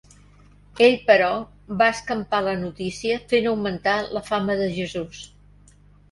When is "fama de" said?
4.31-4.71